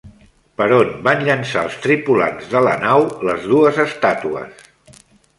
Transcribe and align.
Per 0.59 0.67
on 0.75 0.93
van 1.07 1.19
llançar 1.25 1.61
els 1.67 1.75
tripulants 1.83 2.47
de 2.53 2.61
la 2.67 2.73
nau 2.85 3.05
les 3.31 3.45
dues 3.51 3.77
estàtues? 3.85 4.65